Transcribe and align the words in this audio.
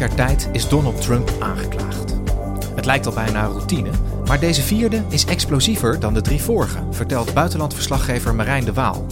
Jaar 0.00 0.14
tijd 0.14 0.48
is 0.52 0.68
Donald 0.68 1.02
Trump 1.02 1.32
aangeklaagd. 1.40 2.14
Het 2.74 2.84
lijkt 2.84 3.06
al 3.06 3.12
bijna 3.12 3.44
routine, 3.44 3.90
maar 4.26 4.40
deze 4.40 4.62
vierde 4.62 5.02
is 5.08 5.24
explosiever 5.24 6.00
dan 6.00 6.14
de 6.14 6.20
drie 6.20 6.42
vorige, 6.42 6.78
vertelt 6.90 7.34
buitenlandverslaggever 7.34 8.34
Marijn 8.34 8.64
de 8.64 8.72
Waal. 8.72 9.06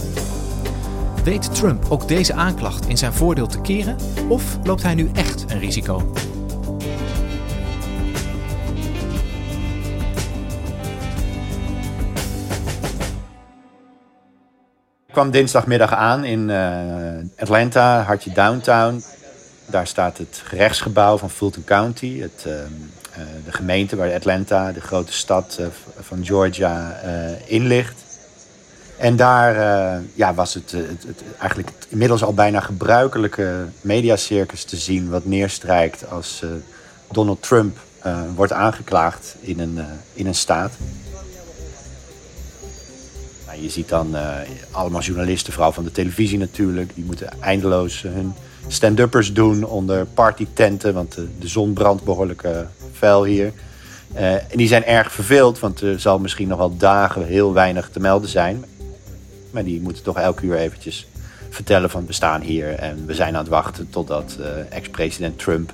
Weet 1.23 1.55
Trump 1.55 1.85
ook 1.89 2.07
deze 2.07 2.33
aanklacht 2.33 2.87
in 2.87 2.97
zijn 2.97 3.13
voordeel 3.13 3.47
te 3.47 3.61
keren 3.61 3.95
of 4.29 4.57
loopt 4.63 4.83
hij 4.83 4.95
nu 4.95 5.09
echt 5.13 5.45
een 5.51 5.59
risico? 5.59 6.11
Ik 15.07 15.13
kwam 15.15 15.31
dinsdagmiddag 15.31 15.93
aan 15.93 16.23
in 16.23 16.49
uh, 16.49 17.41
Atlanta, 17.41 18.01
hartje 18.01 18.31
downtown. 18.31 19.03
Daar 19.69 19.87
staat 19.87 20.17
het 20.17 20.41
gerechtsgebouw 20.43 21.17
van 21.17 21.29
Fulton 21.29 21.63
County, 21.63 22.19
het, 22.19 22.43
uh, 22.47 22.53
uh, 22.53 22.63
de 23.45 23.51
gemeente 23.51 23.95
waar 23.95 24.13
Atlanta, 24.13 24.71
de 24.71 24.81
grote 24.81 25.13
stad 25.13 25.59
van 25.99 26.25
Georgia, 26.25 26.99
in 27.45 27.67
ligt. 27.67 28.03
En 28.97 29.15
daar 29.15 29.53
ja, 30.13 30.33
was 30.33 30.53
het, 30.53 30.71
het, 30.71 31.03
het, 31.07 31.23
eigenlijk 31.39 31.69
inmiddels 31.89 32.23
al 32.23 32.33
bijna 32.33 32.59
gebruikelijke 32.59 33.65
mediacircus 33.81 34.63
te 34.63 34.75
zien... 34.75 35.09
wat 35.09 35.25
neerstrijkt 35.25 36.09
als 36.09 36.43
Donald 37.11 37.41
Trump 37.41 37.77
wordt 38.35 38.51
aangeklaagd 38.51 39.35
in 39.39 39.59
een, 39.59 39.79
in 40.13 40.27
een 40.27 40.35
staat 40.35 40.71
je 43.61 43.69
ziet 43.69 43.89
dan 43.89 44.15
allemaal 44.71 45.01
journalisten, 45.01 45.53
vooral 45.53 45.71
van 45.71 45.83
de 45.83 45.91
televisie 45.91 46.37
natuurlijk. 46.37 46.95
Die 46.95 47.03
moeten 47.03 47.41
eindeloos 47.41 48.01
hun 48.01 48.33
stand-uppers 48.67 49.33
doen 49.33 49.63
onder 49.63 50.05
partytenten. 50.05 50.93
Want 50.93 51.17
uh, 51.17 51.25
de 51.39 51.47
zon 51.47 51.73
brandt 51.73 52.03
behoorlijk 52.03 52.47
fel 52.93 53.23
hier. 53.23 53.51
en 54.13 54.41
die 54.57 54.67
zijn 54.67 54.85
erg 54.85 55.11
verveeld, 55.11 55.59
want 55.59 55.81
er 55.81 55.99
zal 55.99 56.19
misschien 56.19 56.47
nog 56.47 56.57
wel 56.57 56.77
dagen 56.77 57.25
heel 57.25 57.53
weinig 57.53 57.89
te 57.89 57.99
melden 57.99 58.29
zijn. 58.29 58.65
Maar 59.51 59.63
die 59.63 59.81
moeten 59.81 60.03
toch 60.03 60.17
elke 60.17 60.45
uur 60.45 60.55
eventjes 60.55 61.07
vertellen 61.49 61.89
van 61.89 62.05
we 62.05 62.13
staan 62.13 62.41
hier. 62.41 62.73
En 62.73 63.05
we 63.05 63.13
zijn 63.13 63.33
aan 63.33 63.41
het 63.41 63.49
wachten 63.49 63.89
totdat 63.89 64.37
ex-president 64.69 65.39
Trump 65.39 65.71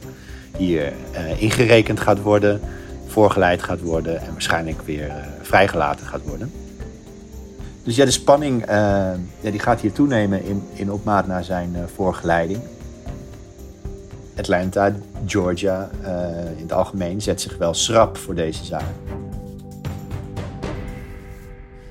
hier 0.58 0.94
ingerekend 1.38 2.00
gaat 2.00 2.22
worden. 2.22 2.62
Voorgeleid 3.08 3.64
gaat 3.64 3.82
worden 3.82 4.22
en 4.22 4.32
waarschijnlijk 4.32 4.82
weer 4.86 5.12
vrijgelaten 5.42 6.08
gaat 6.08 6.22
worden. 6.24 6.52
Dus 7.84 7.96
ja, 7.96 8.06
de 8.06 8.12
spanning 8.12 8.64
ja, 9.42 9.52
die 9.52 9.60
gaat 9.60 9.82
hier 9.82 9.92
toenemen 9.92 10.44
in, 10.44 10.64
in 10.74 10.92
opmaat 10.92 11.28
naar 11.28 11.44
zijn 11.44 11.76
voorgeleiding. 11.96 12.60
Atlanta, 14.38 14.96
Georgia 15.26 15.90
uh, 16.02 16.08
in 16.58 16.62
het 16.62 16.74
algemeen 16.74 17.22
zet 17.22 17.42
zich 17.42 17.58
wel 17.58 17.74
schrap 17.74 18.18
voor 18.18 18.36
deze 18.36 18.66
zaak. 18.66 18.84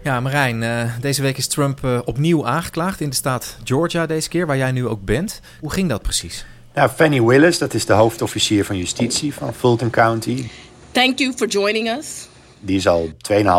Ja, 0.02 0.20
Marijn, 0.20 0.90
deze 1.00 1.22
week 1.22 1.36
is 1.36 1.46
Trump 1.46 2.02
opnieuw 2.04 2.46
aangeklaagd 2.46 3.00
in 3.00 3.08
de 3.08 3.16
staat 3.16 3.56
Georgia 3.64 4.06
deze 4.06 4.28
keer, 4.28 4.46
waar 4.46 4.56
jij 4.56 4.72
nu 4.72 4.86
ook 4.86 5.04
bent. 5.04 5.40
Hoe 5.60 5.72
ging 5.72 5.88
dat 5.88 6.02
precies? 6.02 6.46
Nou, 6.74 6.88
Fanny 6.88 7.22
Willis, 7.22 7.58
dat 7.58 7.74
is 7.74 7.86
de 7.86 7.92
hoofdofficier 7.92 8.64
van 8.64 8.76
justitie 8.76 9.34
van 9.34 9.54
Fulton 9.54 9.90
County. 9.90 10.48
Thank 10.90 11.18
you 11.18 11.32
for 11.36 11.46
joining 11.46 11.88
us. 11.88 12.28
Die 12.60 12.76
is 12.76 12.86
al 12.86 13.08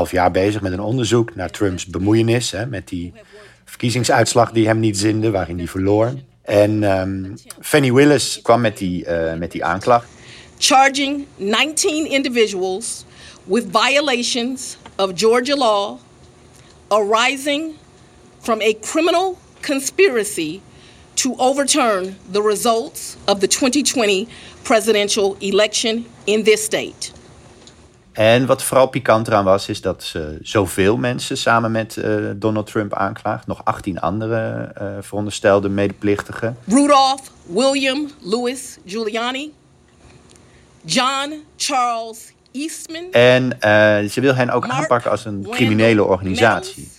2,5 0.08 0.12
jaar 0.12 0.32
bezig 0.32 0.62
met 0.62 0.72
een 0.72 0.80
onderzoek 0.80 1.36
naar 1.36 1.50
Trumps 1.50 1.86
bemoeienis 1.86 2.52
hè, 2.52 2.66
met 2.66 2.88
die 2.88 3.14
verkiezingsuitslag 3.66 4.52
die 4.52 4.68
hem 4.68 4.80
niet 4.80 4.98
zinde, 4.98 5.32
waarin 5.32 5.58
hij 5.58 5.68
verloor. 5.68 6.14
En 6.46 6.84
um, 6.84 7.38
Fanny 7.62 7.92
Willis 7.94 8.40
kwam 8.42 8.62
met 8.62 8.78
die, 8.78 9.06
uh, 9.06 9.34
met 9.34 9.52
die 9.52 9.64
aanklacht. 9.64 10.08
Charging 10.58 11.28
19 11.36 12.06
individuals 12.06 13.06
with 13.44 13.66
violations 13.72 14.78
of 14.98 15.12
Georgia 15.16 15.56
law 15.56 16.00
arising 16.92 17.76
from 18.40 18.62
a 18.62 18.74
criminal 18.74 19.38
conspiracy 19.62 20.62
to 21.16 21.36
overturn 21.38 22.16
the 22.32 22.42
results 22.42 23.18
of 23.28 23.40
the 23.40 23.48
2020 23.48 24.28
presidential 24.64 25.36
election 25.42 26.06
in 26.26 26.44
this 26.44 26.64
state. 26.64 27.12
En 28.16 28.46
wat 28.46 28.64
vooral 28.64 28.88
pikant 28.88 29.28
eraan 29.28 29.44
was, 29.44 29.70
is 29.70 29.82
dat 29.82 30.04
ze 30.04 30.38
zoveel 30.42 30.98
mensen 30.98 31.38
samen 31.38 31.72
met 31.72 31.96
uh, 31.96 32.30
Donald 32.36 32.68
Trump 32.68 32.94
aanklaagt. 32.94 33.48
Nog 33.48 33.62
18 33.64 34.00
andere 34.00 34.72
uh, 34.82 34.88
veronderstelde 35.02 35.70
medeplichtigen. 35.70 36.58
Rudolph 36.66 37.32
William 37.46 38.10
Louis 38.22 38.78
Giuliani. 38.86 39.54
John 40.82 41.44
Charles 41.58 42.34
Eastman. 42.52 43.12
En 43.12 43.44
uh, 43.44 44.10
ze 44.10 44.22
wil 44.22 44.36
hen 44.36 44.50
ook 44.50 44.68
Mark 44.68 44.80
aanpakken 44.80 45.12
als 45.12 45.26
een 45.26 45.48
criminele 45.50 46.04
organisatie. 46.04 46.92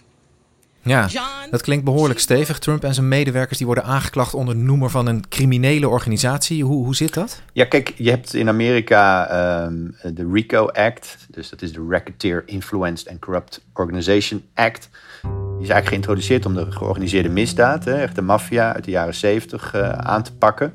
Ja, 0.86 1.08
dat 1.50 1.62
klinkt 1.62 1.84
behoorlijk 1.84 2.20
stevig. 2.20 2.58
Trump 2.58 2.84
en 2.84 2.94
zijn 2.94 3.08
medewerkers 3.08 3.58
die 3.58 3.66
worden 3.66 3.84
aangeklaagd 3.84 4.34
onder 4.34 4.56
noemer 4.56 4.90
van 4.90 5.06
een 5.06 5.28
criminele 5.28 5.88
organisatie. 5.88 6.64
Hoe, 6.64 6.84
hoe 6.84 6.94
zit 6.94 7.14
dat? 7.14 7.42
Ja, 7.52 7.64
kijk, 7.64 7.92
je 7.96 8.10
hebt 8.10 8.34
in 8.34 8.48
Amerika 8.48 9.30
um, 9.64 9.96
de 10.02 10.30
RICO 10.32 10.66
Act. 10.66 11.16
Dus 11.30 11.50
dat 11.50 11.62
is 11.62 11.72
de 11.72 11.86
Racketeer 11.88 12.42
Influenced 12.46 13.08
and 13.08 13.18
Corrupt 13.18 13.64
Organization 13.72 14.42
Act. 14.54 14.88
Die 15.22 15.64
is 15.64 15.72
eigenlijk 15.72 15.88
geïntroduceerd 15.88 16.46
om 16.46 16.54
de 16.54 16.72
georganiseerde 16.72 17.28
misdaad, 17.28 17.84
hè, 17.84 17.94
echt 17.94 18.14
de 18.14 18.22
maffia 18.22 18.74
uit 18.74 18.84
de 18.84 18.90
jaren 18.90 19.14
70, 19.14 19.74
uh, 19.74 19.88
aan 19.88 20.22
te 20.22 20.34
pakken. 20.34 20.72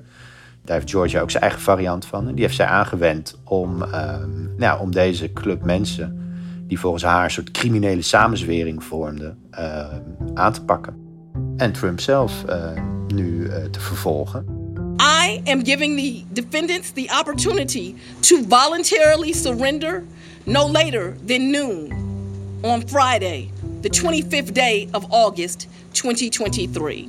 Daar 0.65 0.77
heeft 0.77 0.89
Georgia 0.89 1.21
ook 1.21 1.31
zijn 1.31 1.43
eigen 1.43 1.61
variant 1.61 2.05
van. 2.05 2.27
En 2.27 2.33
die 2.33 2.43
heeft 2.43 2.55
zij 2.55 2.65
aangewend 2.65 3.37
om, 3.43 3.81
um, 3.81 4.53
nou, 4.57 4.79
om 4.79 4.91
deze 4.91 5.33
club 5.33 5.63
mensen 5.63 6.30
die 6.71 6.79
volgens 6.79 7.03
haar 7.03 7.23
een 7.23 7.31
soort 7.31 7.51
criminele 7.51 8.01
samenzwering 8.01 8.83
vormde, 8.83 9.35
uh, 9.59 9.85
aan 10.33 10.53
te 10.53 10.63
pakken. 10.63 10.95
En 11.57 11.71
Trump 11.71 11.99
zelf 11.99 12.43
uh, 12.49 12.71
nu 13.07 13.43
uh, 13.43 13.55
te 13.71 13.79
vervolgen. 13.79 14.45
I 15.23 15.41
am 15.45 15.65
giving 15.65 15.99
the 15.99 16.41
defendants 16.41 16.91
the 16.91 17.17
opportunity 17.19 17.95
to 18.19 18.37
voluntarily 18.47 19.33
surrender 19.33 20.03
no 20.43 20.71
later 20.71 21.15
than 21.25 21.51
noon 21.51 21.91
on 22.61 22.83
Friday, 22.87 23.49
the 23.81 23.89
25th 23.89 24.51
day 24.53 24.87
of 24.91 25.05
August 25.09 25.67
2023. 25.91 27.05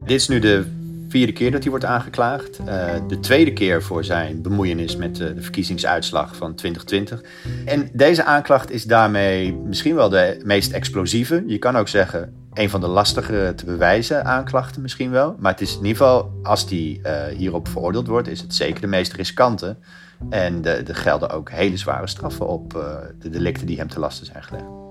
Dit 0.00 0.10
is 0.10 0.28
nu 0.28 0.38
de 0.38 0.83
vierde 1.14 1.32
keer 1.32 1.50
dat 1.50 1.60
hij 1.60 1.70
wordt 1.70 1.84
aangeklaagd. 1.84 2.58
Uh, 2.60 2.92
de 3.08 3.20
tweede 3.20 3.52
keer 3.52 3.82
voor 3.82 4.04
zijn 4.04 4.42
bemoeienis 4.42 4.96
met 4.96 5.20
uh, 5.20 5.34
de 5.34 5.42
verkiezingsuitslag 5.42 6.36
van 6.36 6.54
2020. 6.54 7.22
En 7.64 7.90
deze 7.92 8.24
aanklacht 8.24 8.70
is 8.70 8.84
daarmee 8.84 9.52
misschien 9.52 9.94
wel 9.94 10.08
de 10.08 10.40
meest 10.44 10.72
explosieve. 10.72 11.44
Je 11.46 11.58
kan 11.58 11.76
ook 11.76 11.88
zeggen 11.88 12.32
een 12.52 12.70
van 12.70 12.80
de 12.80 12.86
lastigere 12.86 13.54
te 13.54 13.64
bewijzen 13.64 14.24
aanklachten 14.24 14.82
misschien 14.82 15.10
wel. 15.10 15.36
Maar 15.38 15.52
het 15.52 15.60
is 15.60 15.70
in 15.70 15.86
ieder 15.86 15.96
geval, 15.96 16.32
als 16.42 16.68
die 16.68 17.00
uh, 17.06 17.24
hierop 17.36 17.68
veroordeeld 17.68 18.06
wordt, 18.06 18.28
is 18.28 18.40
het 18.40 18.54
zeker 18.54 18.80
de 18.80 18.86
meest 18.86 19.12
riskante. 19.12 19.76
En 20.30 20.64
er 20.64 20.94
gelden 20.94 21.30
ook 21.30 21.50
hele 21.50 21.76
zware 21.76 22.06
straffen 22.06 22.46
op 22.46 22.70
de 23.18 23.30
delicten 23.30 23.66
die 23.66 23.78
hem 23.78 23.88
te 23.88 24.00
lasten 24.00 24.26
zijn 24.26 24.42
gelegd. 24.42 24.83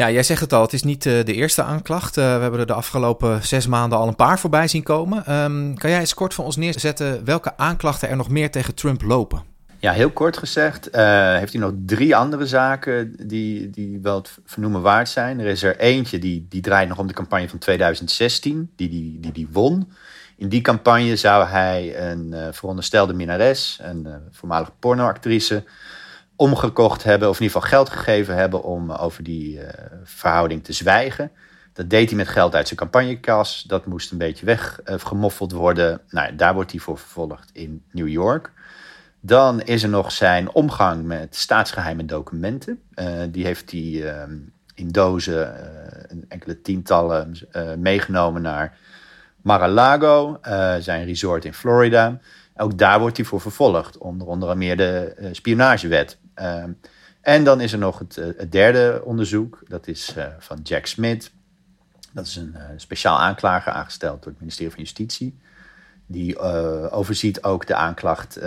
Ja, 0.00 0.10
jij 0.10 0.22
zegt 0.22 0.40
het 0.40 0.52
al, 0.52 0.62
het 0.62 0.72
is 0.72 0.82
niet 0.82 1.02
de 1.02 1.24
eerste 1.24 1.62
aanklacht. 1.62 2.14
we 2.14 2.20
hebben 2.20 2.60
er 2.60 2.66
de 2.66 2.72
afgelopen 2.72 3.44
zes 3.44 3.66
maanden 3.66 3.98
al 3.98 4.08
een 4.08 4.16
paar 4.16 4.38
voorbij 4.38 4.68
zien 4.68 4.82
komen. 4.82 5.26
Ehm, 5.26 5.74
kan 5.74 5.90
jij 5.90 5.98
eens 5.98 6.14
kort 6.14 6.34
voor 6.34 6.44
ons 6.44 6.56
neerzetten 6.56 7.24
welke 7.24 7.56
aanklachten 7.56 8.08
er 8.08 8.16
nog 8.16 8.28
meer 8.28 8.50
tegen 8.50 8.74
Trump 8.74 9.02
lopen? 9.02 9.42
Ja, 9.78 9.92
heel 9.92 10.10
kort 10.10 10.36
gezegd 10.36 10.88
uh, 10.94 11.36
heeft 11.36 11.52
hij 11.52 11.62
nog 11.62 11.72
drie 11.86 12.16
andere 12.16 12.46
zaken 12.46 13.14
die, 13.28 13.70
die 13.70 13.98
wel 14.02 14.16
het 14.16 14.38
vernoemen 14.44 14.82
waard 14.82 15.08
zijn. 15.08 15.40
Er 15.40 15.46
is 15.46 15.62
er 15.62 15.78
eentje 15.78 16.18
die, 16.18 16.46
die 16.48 16.60
draait 16.60 16.88
nog 16.88 16.98
om 16.98 17.06
de 17.06 17.14
campagne 17.14 17.48
van 17.48 17.58
2016, 17.58 18.70
die 18.76 18.88
die, 18.88 19.20
die, 19.20 19.32
die 19.32 19.48
won. 19.52 19.92
In 20.36 20.48
die 20.48 20.60
campagne 20.60 21.16
zou 21.16 21.46
hij 21.46 22.10
een 22.10 22.26
uh, 22.32 22.46
veronderstelde 22.50 23.12
minares, 23.12 23.78
een 23.82 24.08
voormalige 24.30 24.72
pornoactrice, 24.78 25.64
omgekocht 26.40 27.02
hebben, 27.02 27.28
of 27.28 27.36
in 27.36 27.42
ieder 27.42 27.60
geval 27.60 27.70
geld 27.78 27.90
gegeven 27.90 28.36
hebben 28.36 28.62
om 28.62 28.90
over 28.90 29.22
die 29.22 29.60
verhouding 30.04 30.64
te 30.64 30.72
zwijgen. 30.72 31.30
Dat 31.72 31.90
deed 31.90 32.08
hij 32.08 32.16
met 32.16 32.28
geld 32.28 32.54
uit 32.54 32.66
zijn 32.66 32.78
campagnekas. 32.78 33.62
Dat 33.62 33.86
moest 33.86 34.10
een 34.10 34.18
beetje 34.18 34.46
weggemoffeld 34.84 35.52
worden. 35.52 36.00
Nou, 36.08 36.36
daar 36.36 36.54
wordt 36.54 36.70
hij 36.70 36.80
voor 36.80 36.98
vervolgd 36.98 37.50
in 37.52 37.82
New 37.90 38.08
York. 38.08 38.52
Dan 39.20 39.60
is 39.60 39.82
er 39.82 39.88
nog 39.88 40.12
zijn 40.12 40.52
omgang 40.52 41.04
met 41.04 41.36
staatsgeheime 41.36 42.04
documenten. 42.04 42.80
Uh, 42.94 43.06
die 43.30 43.44
heeft 43.44 43.70
hij 43.70 43.80
uh, 43.80 44.22
in 44.74 44.88
dozen, 44.88 45.54
uh, 46.12 46.20
enkele 46.28 46.60
tientallen, 46.60 47.34
eh, 47.50 47.74
meegenomen 47.74 48.42
naar 48.42 48.78
Mar-a-Lago, 49.42 50.38
zijn 50.80 51.04
resort 51.04 51.44
in 51.44 51.54
Florida. 51.54 52.18
Ook 52.56 52.78
daar 52.78 53.00
wordt 53.00 53.16
hij 53.16 53.26
voor 53.26 53.40
vervolgd, 53.40 53.98
onder 53.98 54.28
andere 54.28 54.54
meer 54.54 54.76
de 54.76 55.28
spionagewet. 55.32 56.18
En 57.20 57.44
dan 57.44 57.60
is 57.60 57.72
er 57.72 57.78
nog 57.78 57.98
het, 57.98 58.14
het 58.16 58.52
derde 58.52 59.02
onderzoek, 59.04 59.62
dat 59.68 59.86
is 59.86 60.14
van 60.38 60.60
Jack 60.62 60.86
Smith. 60.86 61.30
Dat 62.12 62.26
is 62.26 62.36
een 62.36 62.56
speciaal 62.76 63.18
aanklager 63.18 63.72
aangesteld 63.72 64.22
door 64.22 64.32
het 64.32 64.40
ministerie 64.40 64.72
van 64.72 64.82
Justitie. 64.82 65.38
Die 66.06 66.38
overziet 66.90 67.42
ook 67.42 67.66
de 67.66 67.74
aanklacht 67.74 68.38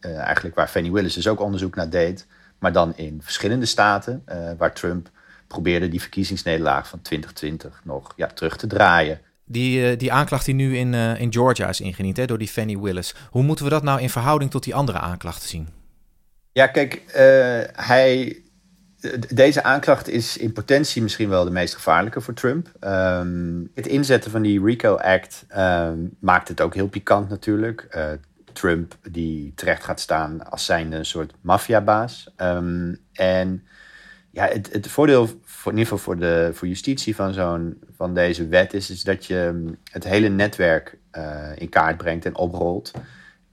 eigenlijk 0.00 0.54
waar 0.54 0.68
Fannie 0.68 0.92
Willis 0.92 1.14
dus 1.14 1.28
ook 1.28 1.40
onderzoek 1.40 1.74
naar 1.74 1.90
deed. 1.90 2.26
Maar 2.58 2.72
dan 2.72 2.96
in 2.96 3.20
verschillende 3.22 3.66
staten 3.66 4.24
waar 4.58 4.74
Trump 4.74 5.10
probeerde 5.46 5.88
die 5.88 6.00
verkiezingsnederlaag 6.00 6.88
van 6.88 7.02
2020 7.02 7.80
nog 7.84 8.12
ja, 8.16 8.26
terug 8.26 8.56
te 8.56 8.66
draaien. 8.66 9.20
Die, 9.44 9.96
die 9.96 10.12
aanklacht 10.12 10.44
die 10.44 10.54
nu 10.54 10.76
in, 10.76 10.94
in 10.94 11.32
Georgia 11.32 11.68
is 11.68 11.80
ingediend 11.80 12.28
door 12.28 12.38
die 12.38 12.48
Fannie 12.48 12.80
Willis. 12.80 13.14
Hoe 13.30 13.42
moeten 13.42 13.64
we 13.64 13.70
dat 13.70 13.82
nou 13.82 14.00
in 14.00 14.10
verhouding 14.10 14.50
tot 14.50 14.64
die 14.64 14.74
andere 14.74 14.98
aanklachten 14.98 15.48
zien? 15.48 15.68
Ja, 16.56 16.66
kijk, 16.66 17.02
hij, 17.72 18.42
deze 19.34 19.62
aanklacht 19.62 20.08
is 20.08 20.36
in 20.36 20.52
potentie 20.52 21.02
misschien 21.02 21.28
wel 21.28 21.44
de 21.44 21.50
meest 21.50 21.74
gevaarlijke 21.74 22.20
voor 22.20 22.34
Trump. 22.34 22.72
Um, 22.80 23.70
het 23.74 23.86
inzetten 23.86 24.30
van 24.30 24.42
die 24.42 24.64
RICO 24.64 24.94
Act 24.94 25.46
um, 25.56 26.16
maakt 26.20 26.48
het 26.48 26.60
ook 26.60 26.74
heel 26.74 26.88
pikant 26.88 27.28
natuurlijk. 27.28 27.98
Trump 28.52 28.96
die 29.10 29.52
terecht 29.54 29.84
gaat 29.84 30.00
staan 30.00 30.50
als 30.50 30.64
zijnde 30.64 30.96
een 30.96 31.06
soort 31.06 31.32
maffiabaas. 31.40 32.34
Um, 32.36 32.98
en 33.12 33.66
ja, 34.30 34.46
het, 34.46 34.72
het 34.72 34.88
voordeel 34.88 35.26
voor, 35.44 35.72
in 35.72 35.78
ieder 35.78 35.92
geval 35.92 35.98
voor, 35.98 36.18
de, 36.20 36.50
voor 36.52 36.68
justitie 36.68 37.14
van, 37.14 37.32
zo'n, 37.32 37.80
van 37.96 38.14
deze 38.14 38.48
wet 38.48 38.74
is, 38.74 38.90
is 38.90 39.02
dat 39.02 39.26
je 39.26 39.46
ehm, 39.46 39.74
het 39.90 40.04
hele 40.04 40.28
netwerk 40.28 40.98
uh, 41.12 41.50
in 41.54 41.68
kaart 41.68 41.96
brengt 41.96 42.24
en 42.24 42.36
oprolt. 42.36 42.92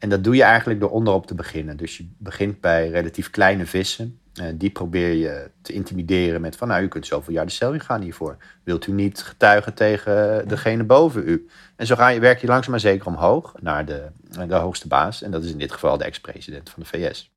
En 0.03 0.09
dat 0.09 0.23
doe 0.23 0.35
je 0.35 0.43
eigenlijk 0.43 0.79
door 0.79 0.89
onderop 0.89 1.27
te 1.27 1.35
beginnen. 1.35 1.77
Dus 1.77 1.97
je 1.97 2.07
begint 2.17 2.61
bij 2.61 2.89
relatief 2.89 3.29
kleine 3.29 3.65
vissen. 3.65 4.19
Uh, 4.41 4.45
die 4.55 4.69
probeer 4.69 5.13
je 5.13 5.51
te 5.61 5.73
intimideren 5.73 6.41
met 6.41 6.55
van, 6.55 6.67
nou, 6.67 6.83
u 6.83 6.87
kunt 6.87 7.05
zoveel 7.05 7.33
jaar 7.33 7.45
de 7.45 7.51
cel 7.51 7.73
in 7.73 7.79
gaan 7.79 8.01
hiervoor. 8.01 8.37
Wilt 8.63 8.87
u 8.87 8.91
niet 8.91 9.21
getuigen 9.21 9.73
tegen 9.73 10.47
degene 10.47 10.83
boven 10.83 11.27
u? 11.27 11.47
En 11.75 11.85
zo 11.85 11.95
ga 11.95 12.07
je, 12.07 12.19
werk 12.19 12.39
je 12.39 12.47
langzaam 12.47 12.71
maar 12.71 12.79
zeker 12.79 13.07
omhoog 13.07 13.53
naar 13.61 13.85
de, 13.85 14.07
de 14.47 14.55
hoogste 14.55 14.87
baas. 14.87 15.21
En 15.21 15.31
dat 15.31 15.43
is 15.43 15.51
in 15.51 15.57
dit 15.57 15.71
geval 15.71 15.97
de 15.97 16.03
ex-president 16.03 16.69
van 16.69 16.83
de 16.83 16.89
VS. 16.89 17.31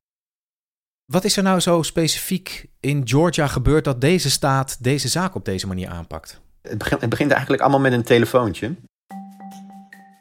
Wat 1.05 1.23
is 1.23 1.37
er 1.37 1.43
nou 1.43 1.59
zo 1.59 1.81
specifiek 1.81 2.69
in 2.79 3.07
Georgia 3.07 3.47
gebeurd 3.47 3.83
dat 3.83 4.01
deze 4.01 4.29
staat 4.29 4.83
deze 4.83 5.07
zaak 5.07 5.35
op 5.35 5.45
deze 5.45 5.67
manier 5.67 5.89
aanpakt? 5.89 6.41
Het 6.61 6.77
begint, 6.77 7.01
het 7.01 7.09
begint 7.09 7.31
eigenlijk 7.31 7.61
allemaal 7.61 7.79
met 7.79 7.93
een 7.93 8.03
telefoontje. 8.03 8.75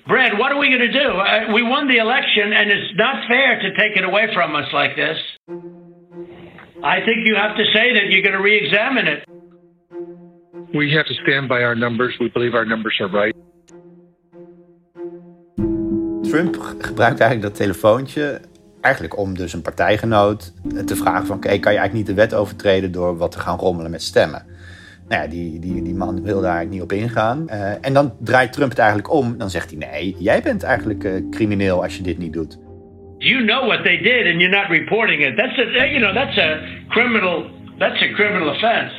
Brad, 0.07 0.37
what 0.37 0.51
are 0.51 0.57
we 0.57 0.67
going 0.69 0.81
to 0.81 0.91
do? 0.91 1.11
Uh, 1.11 1.53
we 1.53 1.63
won 1.63 1.87
the 1.87 1.97
election, 1.97 2.53
and 2.53 2.69
it's 2.69 2.95
not 2.97 3.27
fair 3.27 3.59
to 3.61 3.73
take 3.75 3.95
it 3.95 4.03
away 4.03 4.33
from 4.33 4.55
us 4.55 4.71
like 4.73 4.95
this. 4.95 5.17
I 6.83 6.99
think 7.05 7.25
you 7.25 7.35
have 7.35 7.55
to 7.55 7.63
say 7.73 7.93
that 7.93 8.07
you're 8.09 8.21
going 8.21 8.35
to 8.35 8.41
re 8.41 8.57
examine 8.57 9.07
it. 9.07 9.23
We 10.73 10.91
have 10.91 11.05
to 11.05 11.13
stand 11.23 11.47
by 11.47 11.63
our 11.63 11.75
numbers. 11.75 12.15
We 12.19 12.27
believe 12.29 12.55
our 12.55 12.65
numbers 12.65 12.99
are 12.99 13.07
right. 13.07 13.33
Trump 16.29 16.55
gebruikt 16.79 17.19
eigenlijk 17.19 17.41
dat 17.41 17.55
telefoontje 17.55 18.41
eigenlijk 18.83 19.17
om 19.17 19.37
dus 19.37 19.53
een 19.53 19.61
partijgenoot 19.61 20.53
te 20.85 20.95
vragen 20.95 21.25
van... 21.25 21.35
oké, 21.35 21.47
kan 21.47 21.73
je 21.73 21.79
eigenlijk 21.79 21.93
niet 21.93 22.05
de 22.05 22.21
wet 22.21 22.33
overtreden 22.33 22.91
door 22.91 23.17
wat 23.17 23.31
te 23.31 23.39
gaan 23.39 23.57
rommelen 23.57 23.91
met 23.91 24.01
stemmen? 24.01 24.45
Nou 25.07 25.21
ja, 25.21 25.27
die, 25.27 25.59
die, 25.59 25.81
die 25.81 25.95
man 25.95 26.23
wil 26.23 26.41
daar 26.41 26.55
eigenlijk 26.55 26.69
niet 26.69 26.81
op 26.81 26.91
ingaan. 26.91 27.47
Uh, 27.49 27.85
en 27.85 27.93
dan 27.93 28.13
draait 28.19 28.53
Trump 28.53 28.69
het 28.69 28.79
eigenlijk 28.79 29.13
om. 29.13 29.37
Dan 29.37 29.49
zegt 29.49 29.69
hij, 29.69 29.79
nee, 29.79 30.15
jij 30.19 30.41
bent 30.41 30.63
eigenlijk 30.63 31.03
uh, 31.03 31.29
crimineel 31.31 31.83
als 31.83 31.97
je 31.97 32.03
dit 32.03 32.17
niet 32.17 32.33
doet. 32.33 32.57
You 33.17 33.45
know 33.45 33.67
what 33.67 33.83
they 33.83 33.97
did 33.97 34.25
and 34.31 34.41
you're 34.41 34.57
not 34.57 34.69
reporting 34.69 35.25
it. 35.25 35.37
That's 35.37 35.57
a, 35.57 35.85
you 35.85 35.99
know, 35.99 36.13
that's 36.13 36.37
a 36.37 36.59
criminal, 36.87 37.45
that's 37.77 38.01
a 38.01 38.07
criminal 38.13 38.49
offense. 38.49 38.93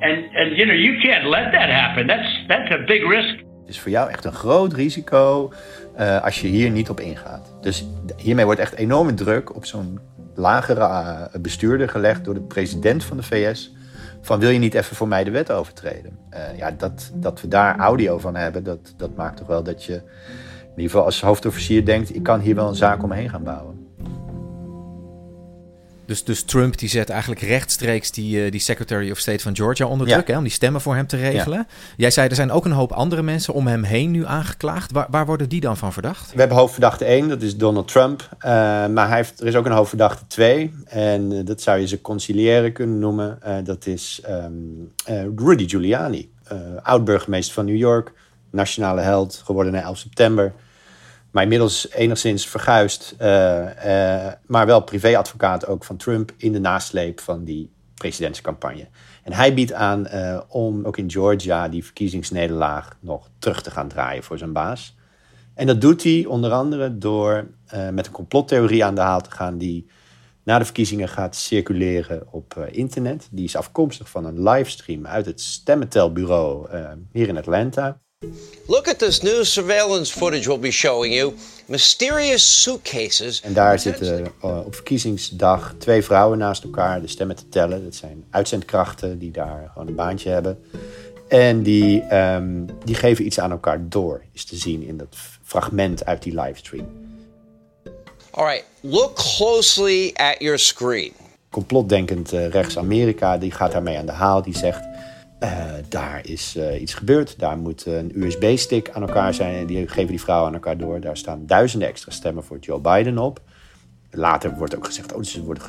And, 0.00 0.16
and 0.34 0.56
you 0.56 0.66
know, 0.66 0.76
you 0.76 1.00
can't 1.00 1.24
let 1.28 1.52
that 1.52 1.70
happen. 1.70 2.06
That's, 2.06 2.44
that's 2.46 2.70
a 2.70 2.78
big 2.84 3.08
risk. 3.08 3.34
Het 3.60 3.68
is 3.68 3.80
voor 3.80 3.90
jou 3.90 4.10
echt 4.10 4.24
een 4.24 4.32
groot 4.32 4.72
risico 4.72 5.52
uh, 6.00 6.24
als 6.24 6.40
je 6.40 6.46
hier 6.46 6.70
niet 6.70 6.90
op 6.90 7.00
ingaat. 7.00 7.49
Dus 7.60 7.86
hiermee 8.16 8.44
wordt 8.44 8.60
echt 8.60 8.74
enorme 8.74 9.14
druk 9.14 9.54
op 9.54 9.64
zo'n 9.64 9.98
lagere 10.34 10.80
uh, 10.80 11.22
bestuurder 11.40 11.88
gelegd 11.88 12.24
door 12.24 12.34
de 12.34 12.40
president 12.40 13.04
van 13.04 13.16
de 13.16 13.22
VS. 13.22 13.74
Van 14.20 14.38
wil 14.38 14.50
je 14.50 14.58
niet 14.58 14.74
even 14.74 14.96
voor 14.96 15.08
mij 15.08 15.24
de 15.24 15.30
wet 15.30 15.52
overtreden? 15.52 16.18
Uh, 16.34 16.58
ja, 16.58 16.70
dat, 16.70 17.10
dat 17.14 17.40
we 17.40 17.48
daar 17.48 17.78
audio 17.78 18.18
van 18.18 18.36
hebben, 18.36 18.64
dat, 18.64 18.94
dat 18.96 19.16
maakt 19.16 19.36
toch 19.36 19.46
wel 19.46 19.62
dat 19.62 19.84
je 19.84 19.94
in 20.62 20.76
ieder 20.76 20.90
geval 20.90 21.04
als 21.04 21.20
hoofdofficier 21.20 21.84
denkt: 21.84 22.14
ik 22.14 22.22
kan 22.22 22.40
hier 22.40 22.54
wel 22.54 22.68
een 22.68 22.74
zaak 22.74 23.02
omheen 23.02 23.28
gaan 23.28 23.42
bouwen. 23.42 23.69
Dus, 26.10 26.24
dus 26.24 26.42
Trump 26.42 26.78
die 26.78 26.88
zet 26.88 27.10
eigenlijk 27.10 27.40
rechtstreeks 27.40 28.10
die, 28.10 28.44
uh, 28.44 28.50
die 28.50 28.60
Secretary 28.60 29.10
of 29.10 29.18
State 29.18 29.42
van 29.42 29.56
Georgia 29.56 29.86
onder 29.86 30.06
druk 30.06 30.28
hè, 30.28 30.36
om 30.36 30.42
die 30.42 30.52
stemmen 30.52 30.80
voor 30.80 30.94
hem 30.94 31.06
te 31.06 31.16
regelen. 31.16 31.58
Ja. 31.58 31.66
Jij 31.96 32.10
zei 32.10 32.28
er 32.28 32.34
zijn 32.34 32.50
ook 32.50 32.64
een 32.64 32.72
hoop 32.72 32.92
andere 32.92 33.22
mensen 33.22 33.54
om 33.54 33.66
hem 33.66 33.82
heen 33.82 34.10
nu 34.10 34.26
aangeklaagd. 34.26 34.92
Waar, 34.92 35.06
waar 35.10 35.26
worden 35.26 35.48
die 35.48 35.60
dan 35.60 35.76
van 35.76 35.92
verdacht? 35.92 36.32
We 36.32 36.38
hebben 36.38 36.56
hoofdverdachte 36.56 37.04
1, 37.04 37.28
dat 37.28 37.42
is 37.42 37.56
Donald 37.56 37.88
Trump. 37.88 38.28
Uh, 38.32 38.50
maar 38.86 39.08
hij 39.08 39.16
heeft, 39.16 39.40
er 39.40 39.46
is 39.46 39.56
ook 39.56 39.66
een 39.66 39.72
hoofdverdachte 39.72 40.26
2. 40.26 40.72
En 40.84 41.32
uh, 41.32 41.44
dat 41.44 41.60
zou 41.60 41.78
je 41.78 41.86
ze 41.86 42.00
conciliëren 42.00 42.72
kunnen 42.72 42.98
noemen. 42.98 43.38
dat 43.64 43.86
is 43.86 44.22
um, 44.28 44.92
Rudy 45.36 45.68
Giuliani, 45.68 46.30
oud-burgemeester 46.82 47.54
van 47.54 47.64
New 47.64 47.76
York. 47.76 48.12
Nationale 48.50 49.00
held, 49.00 49.42
geworden 49.44 49.72
na 49.72 49.82
11 49.82 49.98
september 49.98 50.52
maar 51.30 51.42
inmiddels 51.42 51.90
enigszins 51.90 52.46
verguisd, 52.46 53.14
uh, 53.20 53.26
uh, 53.26 54.32
maar 54.46 54.66
wel 54.66 54.80
privéadvocaat 54.80 55.66
ook 55.66 55.84
van 55.84 55.96
Trump 55.96 56.32
in 56.36 56.52
de 56.52 56.60
nasleep 56.60 57.20
van 57.20 57.44
die 57.44 57.72
presidentscampagne. 57.94 58.88
En 59.22 59.32
hij 59.32 59.54
biedt 59.54 59.72
aan 59.72 60.06
uh, 60.06 60.40
om 60.48 60.84
ook 60.84 60.96
in 60.96 61.10
Georgia 61.10 61.68
die 61.68 61.84
verkiezingsnederlaag 61.84 62.96
nog 63.00 63.30
terug 63.38 63.62
te 63.62 63.70
gaan 63.70 63.88
draaien 63.88 64.22
voor 64.22 64.38
zijn 64.38 64.52
baas. 64.52 64.96
En 65.54 65.66
dat 65.66 65.80
doet 65.80 66.02
hij 66.02 66.24
onder 66.28 66.52
andere 66.52 66.98
door 66.98 67.46
met 67.92 68.06
een 68.06 68.12
complottheorie 68.12 68.84
aan 68.84 68.94
de 68.94 69.00
haal 69.00 69.20
te 69.20 69.30
gaan 69.30 69.58
die 69.58 69.90
na 70.42 70.58
de 70.58 70.64
verkiezingen 70.64 71.08
gaat 71.08 71.36
circuleren 71.36 72.32
op 72.32 72.68
internet. 72.70 73.28
Die 73.30 73.44
is 73.44 73.56
afkomstig 73.56 74.10
van 74.10 74.24
een 74.24 74.42
livestream 74.42 75.06
uit 75.06 75.26
het 75.26 75.40
stemmentelbureau 75.40 76.72
uh, 76.72 76.90
hier 77.12 77.28
in 77.28 77.36
Atlanta. 77.36 78.00
Look 78.66 78.88
at 78.88 78.98
this 78.98 79.22
new 79.22 79.44
surveillance 79.44 80.12
footage 80.12 80.46
we'll 80.46 80.58
be 80.58 80.70
showing 80.70 81.14
you. 81.14 81.34
Mysterious 81.66 82.62
suitcases. 82.62 83.40
En 83.40 83.52
daar 83.52 83.78
zitten 83.78 84.32
uh, 84.44 84.58
op 84.64 84.74
verkiezingsdag 84.74 85.74
twee 85.78 86.02
vrouwen 86.02 86.38
naast 86.38 86.64
elkaar 86.64 87.00
de 87.00 87.06
stemmen 87.06 87.36
te 87.36 87.48
tellen. 87.48 87.84
Dat 87.84 87.94
zijn 87.94 88.24
uitzendkrachten 88.30 89.18
die 89.18 89.30
daar 89.30 89.70
gewoon 89.72 89.88
een 89.88 89.94
baantje 89.94 90.30
hebben. 90.30 90.58
En 91.28 91.62
die, 91.62 92.14
um, 92.16 92.66
die 92.84 92.94
geven 92.94 93.24
iets 93.24 93.40
aan 93.40 93.50
elkaar 93.50 93.88
door, 93.88 94.22
is 94.32 94.44
te 94.44 94.56
zien 94.56 94.82
in 94.82 94.96
dat 94.96 95.16
fragment 95.42 96.04
uit 96.04 96.22
die 96.22 96.40
livestream. 96.40 96.86
All 98.30 98.44
right, 98.44 98.64
look 98.80 99.14
closely 99.14 100.10
at 100.14 100.36
your 100.38 100.58
screen. 100.58 101.12
Complotdenkend 101.50 102.32
uh, 102.32 102.48
rechts-Amerika, 102.48 103.38
die 103.38 103.50
gaat 103.50 103.72
daarmee 103.72 103.98
aan 103.98 104.06
de 104.06 104.12
haal. 104.12 104.42
Die 104.42 104.56
zegt, 104.56 104.88
uh, 105.40 105.72
daar 105.88 106.20
is 106.26 106.54
uh, 106.56 106.80
iets 106.80 106.94
gebeurd. 106.94 107.38
Daar 107.38 107.58
moet 107.58 107.86
een 107.86 108.12
USB-stick 108.14 108.90
aan 108.90 109.02
elkaar 109.02 109.34
zijn. 109.34 109.54
En 109.54 109.66
die 109.66 109.88
geven 109.88 110.10
die 110.10 110.20
vrouwen 110.20 110.48
aan 110.48 110.54
elkaar 110.54 110.76
door. 110.78 111.00
Daar 111.00 111.16
staan 111.16 111.46
duizenden 111.46 111.88
extra 111.88 112.12
stemmen 112.12 112.44
voor 112.44 112.58
Joe 112.58 112.80
Biden 112.80 113.18
op. 113.18 113.40
Later 114.10 114.54
wordt 114.56 114.76
ook 114.76 114.86
gezegd, 114.86 115.12
oh, 115.12 115.22
ze 115.22 115.42
worden 115.42 115.62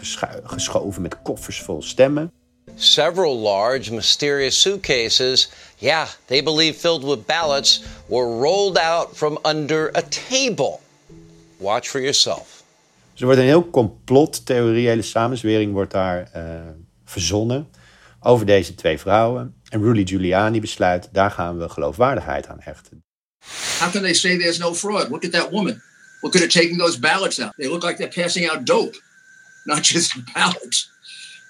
geschoven 0.43 1.01
met 1.01 1.21
koffers 1.21 1.61
vol 1.61 1.81
stemmen. 1.81 2.31
Several 2.75 3.37
large, 3.37 3.93
mysterious 3.93 4.61
suitcases, 4.61 5.51
yeah, 5.77 6.07
they 6.25 6.43
believe 6.43 6.79
filled 6.79 7.03
with 7.03 7.25
ballots, 7.25 7.83
were 8.05 8.25
rolled 8.25 8.77
out 8.77 9.07
from 9.13 9.39
under 9.45 9.97
a 9.97 10.01
table. 10.29 10.79
Watch 11.57 11.89
for 11.89 11.99
yourself. 11.99 12.63
Dus 13.11 13.19
er 13.19 13.25
wordt 13.25 13.39
een 13.39 13.47
heel 13.47 13.69
complottheorie, 13.69 14.87
hele 14.87 15.01
samenzwering 15.01 15.73
wordt 15.73 15.91
daar 15.91 16.31
verzonnen 17.05 17.67
over 18.19 18.45
deze 18.45 18.75
twee 18.75 18.99
vrouwen. 18.99 19.60
En 19.71 19.83
Rudy 19.83 20.05
Giuliani 20.05 20.59
besluit, 20.59 21.09
daar 21.11 21.31
gaan 21.31 21.57
we 21.57 21.69
geloofwaardigheid 21.69 22.47
aan 22.47 22.59
hechten. 22.59 23.03
How 23.79 23.91
can 23.91 24.01
they 24.01 24.13
say 24.13 24.37
there's 24.37 24.57
no 24.57 24.73
fraud? 24.73 25.09
Look 25.09 25.25
at 25.25 25.31
that 25.31 25.49
woman. 25.51 25.81
Look 26.21 26.35
at 26.35 26.41
her 26.41 26.49
taking 26.49 26.77
those 26.77 26.99
ballots 26.99 27.39
out. 27.39 27.53
They 27.55 27.69
look 27.69 27.83
like 27.83 27.95
they're 27.95 28.23
passing 28.23 28.49
out 28.51 28.65
dope, 28.65 29.01
not 29.63 29.83
just 29.83 30.33
ballots. 30.33 30.91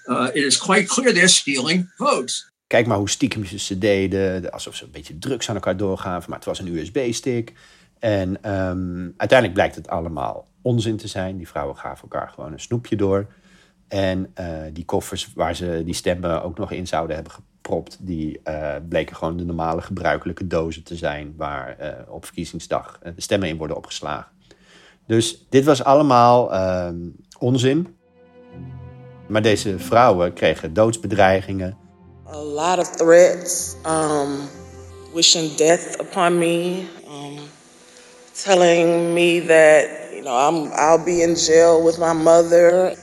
Uh, 0.06 0.28
it 0.32 0.44
is 0.44 0.58
quite 0.58 0.86
clear 0.86 1.12
they're 1.12 1.28
stealing 1.28 1.90
votes. 1.96 2.50
Kijk 2.66 2.86
maar 2.86 2.96
hoe 2.96 3.10
stiekem 3.10 3.44
ze 3.44 3.78
deden, 3.78 4.50
alsof 4.50 4.76
ze 4.76 4.84
een 4.84 4.90
beetje 4.90 5.18
drugs 5.18 5.48
aan 5.48 5.54
elkaar 5.54 5.76
doorgaven, 5.76 6.30
maar 6.30 6.38
het 6.38 6.48
was 6.48 6.58
een 6.58 6.76
USB-stick. 6.76 7.52
En 7.98 8.28
um, 8.28 9.14
uiteindelijk 9.16 9.52
blijkt 9.52 9.74
het 9.74 9.88
allemaal 9.88 10.48
onzin 10.62 10.96
te 10.96 11.08
zijn. 11.08 11.36
Die 11.36 11.48
vrouwen 11.48 11.76
gaven 11.76 12.02
elkaar 12.02 12.28
gewoon 12.28 12.52
een 12.52 12.60
snoepje 12.60 12.96
door. 12.96 13.26
En 13.88 14.32
uh, 14.40 14.46
die 14.72 14.84
koffers 14.84 15.32
waar 15.34 15.56
ze 15.56 15.82
die 15.84 15.94
stemmen 15.94 16.42
ook 16.42 16.58
nog 16.58 16.72
in 16.72 16.86
zouden 16.86 17.14
hebben 17.16 17.32
gepropt, 17.62 17.96
die 18.00 18.40
uh, 18.44 18.74
bleken 18.88 19.16
gewoon 19.16 19.36
de 19.36 19.44
normale 19.44 19.82
gebruikelijke 19.82 20.46
dozen 20.46 20.82
te 20.82 20.96
zijn 20.96 21.34
waar 21.36 21.76
uh, 21.80 21.88
op 22.08 22.24
verkiezingsdag 22.24 22.98
de 23.02 23.12
stemmen 23.16 23.48
in 23.48 23.56
worden 23.56 23.76
opgeslagen. 23.76 24.30
Dus 25.06 25.46
dit 25.48 25.64
was 25.64 25.84
allemaal 25.84 26.52
ehm, 26.52 26.96
onzin. 27.38 27.96
Maar 29.28 29.42
deze 29.42 29.78
vrouwen 29.78 30.32
kregen 30.32 30.74
doodsbedreigingen. 30.74 31.76
A 32.26 32.36
lot 32.36 32.78
of 32.78 32.90
threats, 32.90 33.74
um, 33.86 34.48
wishing 35.14 35.54
death 35.54 36.00
upon 36.00 36.38
me, 36.38 36.84
um, 37.06 37.38
telling 38.44 39.12
me 39.12 39.44
that 39.46 39.88
you 40.10 40.22
know 40.22 40.48
I'm, 40.48 40.72
I'll 40.72 41.04
be 41.04 41.22
in 41.22 41.34
jail 41.34 41.84
with 41.84 41.98
my 41.98 42.12
mother. 42.12 42.96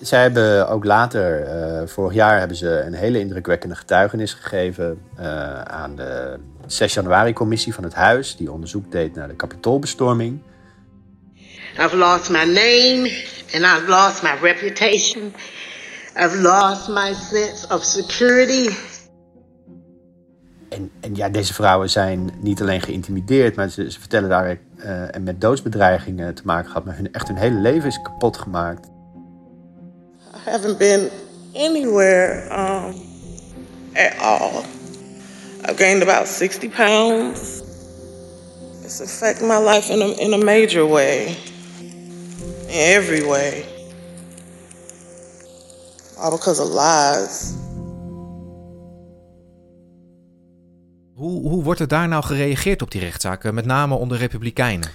Zij 0.00 0.22
hebben 0.22 0.68
ook 0.68 0.84
later, 0.84 1.46
uh, 1.46 1.86
vorig 1.86 2.14
jaar, 2.14 2.38
hebben 2.38 2.56
ze 2.56 2.80
een 2.80 2.94
hele 2.94 3.18
indrukwekkende 3.18 3.74
getuigenis 3.74 4.32
gegeven 4.32 5.00
uh, 5.18 5.62
aan 5.62 5.96
de 5.96 6.38
6 6.66 6.94
januari-commissie 6.94 7.74
van 7.74 7.84
het 7.84 7.94
Huis, 7.94 8.36
die 8.36 8.52
onderzoek 8.52 8.92
deed 8.92 9.14
naar 9.14 9.28
de 9.28 9.36
kapitoolbestorming. 9.36 10.42
I've 11.78 11.96
lost 11.96 12.30
my 12.30 12.44
name 12.44 13.10
and 13.54 13.64
I've 13.64 13.84
lost 13.86 14.22
my 14.22 14.34
reputation. 14.40 15.32
I've 16.16 16.40
lost 16.40 16.88
my 16.88 17.14
sense 17.14 17.74
of 17.74 17.82
security. 17.84 18.70
En, 20.68 20.90
en 21.00 21.14
ja, 21.14 21.28
deze 21.28 21.54
vrouwen 21.54 21.90
zijn 21.90 22.30
niet 22.40 22.60
alleen 22.60 22.80
geïntimideerd, 22.80 23.56
maar 23.56 23.68
ze, 23.68 23.90
ze 23.90 24.00
vertellen 24.00 24.28
daar 24.28 24.58
uh, 24.76 25.14
en 25.14 25.22
met 25.22 25.40
doodsbedreigingen 25.40 26.34
te 26.34 26.42
maken 26.44 26.66
gehad. 26.66 26.84
Maar 26.84 26.96
hun, 26.96 27.12
echt 27.12 27.28
hun 27.28 27.36
hele 27.36 27.60
leven 27.60 27.88
is 27.88 28.02
kapot 28.02 28.36
gemaakt. 28.36 28.88
Haven't 30.50 30.78
been 30.78 31.10
anywhere 31.54 32.48
um, 32.50 32.94
at 33.94 34.18
all. 34.18 34.64
I've 35.64 35.76
gained 35.76 36.02
about 36.02 36.26
60 36.26 36.68
pounds. 36.70 37.62
It's 38.82 39.00
affected 39.00 39.46
my 39.46 39.58
life 39.58 39.90
in 39.90 40.00
a, 40.00 40.08
in 40.18 40.32
a 40.32 40.44
major 40.44 40.86
way. 40.86 41.36
In 41.80 42.70
every 42.70 43.22
way. 43.26 43.66
All 46.18 46.30
because 46.30 46.60
of 46.60 46.68
lies. 46.68 47.54
Hoe, 51.14 51.48
hoe 51.48 51.62
wordt 51.62 51.80
er 51.80 51.88
daar 51.88 52.08
nou 52.08 52.24
gereageerd 52.24 52.82
op 52.82 52.90
die 52.90 53.00
rechtszaken, 53.00 53.54
met 53.54 53.66
name 53.66 53.94
onder 53.94 54.18
Republikeinen? 54.18 54.90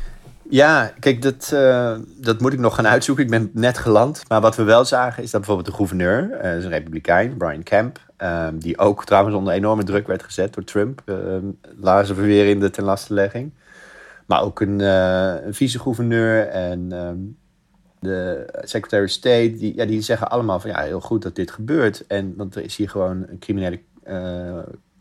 Ja, 0.53 0.93
kijk, 0.99 1.21
dat, 1.21 1.51
uh, 1.53 1.95
dat 2.17 2.39
moet 2.39 2.53
ik 2.53 2.59
nog 2.59 2.75
gaan 2.75 2.87
uitzoeken. 2.87 3.23
Ik 3.23 3.29
ben 3.29 3.49
net 3.53 3.77
geland. 3.77 4.23
Maar 4.27 4.41
wat 4.41 4.55
we 4.55 4.63
wel 4.63 4.85
zagen 4.85 5.23
is 5.23 5.31
dat 5.31 5.39
bijvoorbeeld 5.39 5.69
de 5.69 5.75
gouverneur, 5.75 6.43
uh, 6.43 6.57
is 6.57 6.63
een 6.63 6.69
republikein, 6.69 7.37
Brian 7.37 7.63
Kemp, 7.63 7.99
uh, 8.21 8.47
die 8.53 8.77
ook 8.77 9.05
trouwens 9.05 9.35
onder 9.35 9.53
enorme 9.53 9.83
druk 9.83 10.07
werd 10.07 10.23
gezet 10.23 10.53
door 10.53 10.63
Trump, 10.63 11.01
lazen 11.79 12.15
we 12.15 12.21
weer 12.21 12.47
in 12.47 12.59
de 12.59 12.69
tenlastelegging. 12.69 13.53
Maar 14.25 14.41
ook 14.41 14.61
een, 14.61 14.79
een 14.79 15.53
vice-gouverneur 15.53 16.47
en 16.47 16.91
um, 16.91 17.37
de 17.99 18.45
Secretary 18.61 19.03
of 19.03 19.09
State, 19.09 19.53
die, 19.57 19.75
ja, 19.75 19.85
die 19.85 20.01
zeggen 20.01 20.29
allemaal 20.29 20.59
van 20.59 20.69
ja, 20.69 20.81
heel 20.81 21.01
goed 21.01 21.21
dat 21.21 21.35
dit 21.35 21.51
gebeurt. 21.51 22.07
En, 22.07 22.33
want 22.37 22.55
er 22.55 22.63
is 22.63 22.75
hier 22.75 22.89
gewoon 22.89 23.25
een 23.29 23.39
criminele 23.39 23.79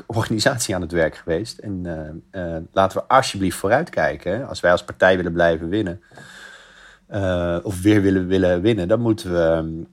organisatie 0.07 0.75
aan 0.75 0.81
het 0.81 0.93
werk 0.93 1.17
geweest. 1.17 1.59
En 1.59 1.85
uh, 2.33 2.45
uh, 2.45 2.57
laten 2.73 2.99
we 2.99 3.05
alsjeblieft 3.07 3.57
vooruitkijken. 3.57 4.49
Als 4.49 4.61
wij 4.61 4.71
als 4.71 4.85
partij 4.85 5.17
willen 5.17 5.33
blijven 5.33 5.69
winnen, 5.69 6.03
of 7.63 7.83
weer 7.83 8.03
willen, 8.03 8.27
willen 8.27 8.61
winnen, 8.61 8.89
dan 8.89 9.01
moeten 9.01 9.33
we 9.33 9.85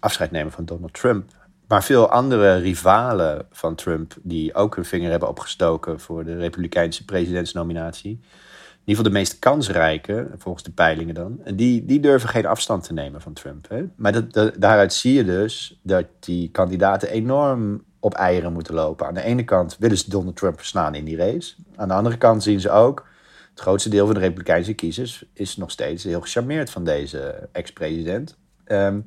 afscheid 0.00 0.30
nemen 0.30 0.52
van 0.52 0.64
Donald 0.64 0.92
Trump. 0.92 1.30
Maar 1.68 1.84
veel 1.84 2.10
andere 2.10 2.56
rivalen 2.56 3.46
van 3.50 3.74
Trump, 3.74 4.14
die 4.22 4.54
ook 4.54 4.74
hun 4.74 4.84
vinger 4.84 5.10
hebben 5.10 5.28
opgestoken 5.28 6.00
voor 6.00 6.24
de 6.24 6.36
Republikeinse 6.36 7.04
presidentsnominatie. 7.04 8.10
In 8.10 8.94
ieder 8.94 9.04
geval 9.04 9.12
de 9.12 9.18
meest 9.18 9.38
kansrijke, 9.38 10.28
volgens 10.36 10.64
de 10.64 10.70
peilingen 10.70 11.14
dan. 11.14 11.40
Die, 11.54 11.84
die 11.84 12.00
durven 12.00 12.28
geen 12.28 12.46
afstand 12.46 12.84
te 12.84 12.92
nemen 12.92 13.20
van 13.20 13.32
Trump. 13.32 13.68
Hè? 13.68 13.84
Maar 13.96 14.30
dat, 14.30 14.54
daaruit 14.58 14.92
zie 14.92 15.14
je 15.14 15.24
dus 15.24 15.78
dat 15.82 16.04
die 16.20 16.50
kandidaten 16.50 17.10
enorm 17.10 17.84
op 18.00 18.14
eieren 18.14 18.52
moeten 18.52 18.74
lopen. 18.74 19.06
Aan 19.06 19.14
de 19.14 19.22
ene 19.22 19.44
kant 19.44 19.76
willen 19.78 19.98
ze 19.98 20.10
Donald 20.10 20.36
Trump 20.36 20.56
verslaan 20.56 20.94
in 20.94 21.04
die 21.04 21.16
race. 21.16 21.54
Aan 21.76 21.88
de 21.88 21.94
andere 21.94 22.18
kant 22.18 22.42
zien 22.42 22.60
ze 22.60 22.70
ook... 22.70 23.06
het 23.50 23.60
grootste 23.60 23.88
deel 23.88 24.04
van 24.06 24.14
de 24.14 24.20
Republikeinse 24.20 24.74
kiezers... 24.74 25.24
is 25.32 25.56
nog 25.56 25.70
steeds 25.70 26.04
heel 26.04 26.20
gecharmeerd 26.20 26.70
van 26.70 26.84
deze 26.84 27.48
ex-president. 27.52 28.36
Um, 28.66 29.04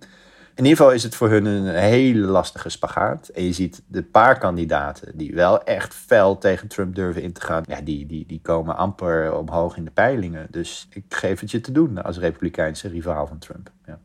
in 0.56 0.64
ieder 0.68 0.78
geval 0.78 0.94
is 0.94 1.04
het 1.04 1.16
voor 1.16 1.30
hun 1.30 1.46
een 1.46 1.76
hele 1.76 2.28
lastige 2.28 2.70
spagaat. 2.70 3.28
En 3.28 3.44
je 3.44 3.54
ziet 3.54 3.82
de 3.88 4.04
paar 4.04 4.38
kandidaten 4.40 5.18
die 5.18 5.34
wel 5.36 5.64
echt 5.64 5.94
fel 5.94 6.38
tegen 6.38 6.68
Trump 6.68 6.96
durven 6.96 7.22
in 7.22 7.34
te 7.34 7.42
gaan... 7.42 7.64
Ja, 7.68 7.82
die, 7.82 8.06
die, 8.06 8.26
die 8.26 8.40
komen 8.42 8.76
amper 8.76 9.34
omhoog 9.38 9.78
in 9.78 9.86
de 9.86 9.92
peilingen. 9.92 10.48
Dus 10.50 10.88
ik 10.90 11.04
geef 11.10 11.40
het 11.40 11.52
je 11.52 11.62
te 11.62 11.72
doen 11.72 12.04
als 12.04 12.18
Republikeinse 12.18 12.88
rivaal 12.88 13.28
van 13.28 13.38
Trump. 13.38 13.72
Ja. 13.86 14.00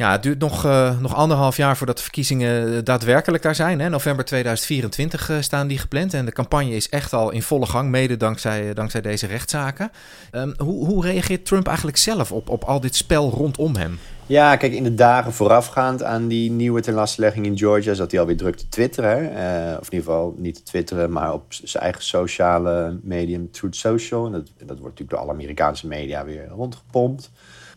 Ja, 0.00 0.12
het 0.12 0.22
duurt 0.22 0.38
nog, 0.38 0.66
uh, 0.66 1.00
nog 1.00 1.14
anderhalf 1.14 1.56
jaar 1.56 1.76
voordat 1.76 1.96
de 1.96 2.02
verkiezingen 2.02 2.84
daadwerkelijk 2.84 3.42
daar 3.42 3.54
zijn. 3.54 3.80
Hè? 3.80 3.88
November 3.88 4.24
2024 4.24 5.30
uh, 5.30 5.36
staan 5.40 5.66
die 5.66 5.78
gepland. 5.78 6.14
En 6.14 6.24
de 6.24 6.32
campagne 6.32 6.70
is 6.70 6.88
echt 6.88 7.12
al 7.12 7.30
in 7.30 7.42
volle 7.42 7.66
gang, 7.66 7.90
mede 7.90 8.16
dankzij, 8.16 8.74
dankzij 8.74 9.00
deze 9.00 9.26
rechtszaken. 9.26 9.90
Um, 10.32 10.54
hoe, 10.58 10.86
hoe 10.86 11.04
reageert 11.04 11.44
Trump 11.44 11.66
eigenlijk 11.66 11.96
zelf 11.96 12.32
op, 12.32 12.48
op 12.48 12.64
al 12.64 12.80
dit 12.80 12.96
spel 12.96 13.30
rondom 13.30 13.76
hem? 13.76 13.98
Ja, 14.26 14.56
kijk, 14.56 14.72
in 14.72 14.82
de 14.82 14.94
dagen 14.94 15.32
voorafgaand 15.32 16.02
aan 16.02 16.28
die 16.28 16.50
nieuwe 16.50 16.80
tenlastelegging 16.80 17.46
in 17.46 17.58
Georgia... 17.58 17.94
zat 17.94 18.10
hij 18.10 18.20
alweer 18.20 18.36
druk 18.36 18.56
te 18.56 18.68
twitteren. 18.68 19.26
Of 19.80 19.86
in 19.86 19.92
ieder 19.92 20.06
geval 20.06 20.34
niet 20.38 20.54
te 20.54 20.62
twitteren, 20.62 21.12
maar 21.12 21.32
op 21.32 21.44
zijn 21.48 21.82
eigen 21.82 22.02
sociale 22.02 22.98
medium 23.02 23.50
Truth 23.50 23.76
Social. 23.76 24.26
En 24.26 24.32
dat, 24.32 24.46
dat 24.58 24.66
wordt 24.66 24.82
natuurlijk 24.82 25.10
door 25.10 25.18
alle 25.18 25.32
Amerikaanse 25.32 25.86
media 25.86 26.24
weer 26.24 26.48
rondgepompt. 26.48 27.30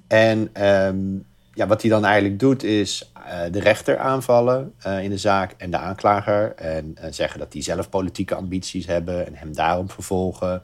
En... 0.07 0.65
Um, 0.65 1.25
ja, 1.53 1.67
wat 1.67 1.81
hij 1.81 1.91
dan 1.91 2.05
eigenlijk 2.05 2.39
doet 2.39 2.63
is 2.63 3.11
uh, 3.17 3.41
de 3.51 3.59
rechter 3.59 3.97
aanvallen 3.97 4.73
uh, 4.87 5.03
in 5.03 5.09
de 5.09 5.17
zaak 5.17 5.53
en 5.57 5.71
de 5.71 5.77
aanklager. 5.77 6.55
En 6.55 6.95
uh, 6.99 7.05
zeggen 7.09 7.39
dat 7.39 7.51
die 7.51 7.61
zelf 7.61 7.89
politieke 7.89 8.35
ambities 8.35 8.85
hebben 8.85 9.25
en 9.25 9.35
hem 9.35 9.53
daarom 9.55 9.89
vervolgen. 9.89 10.61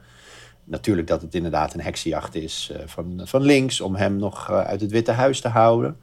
natuurlijk 0.63 1.07
dat 1.07 1.21
het 1.21 1.35
inderdaad 1.35 1.73
een 1.73 1.81
heksenjacht 1.81 2.35
is 2.35 2.71
van, 2.85 3.21
van 3.23 3.41
links 3.41 3.81
om 3.81 3.95
hem 3.95 4.15
nog 4.15 4.51
uit 4.51 4.81
het 4.81 4.91
Witte 4.91 5.11
Huis 5.11 5.41
te 5.41 5.47
houden. 5.47 5.97